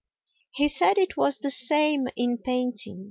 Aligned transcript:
He 0.49 0.67
said 0.67 0.97
it 0.97 1.15
was 1.15 1.37
the 1.37 1.51
same 1.51 2.07
in 2.17 2.39
painting. 2.39 2.99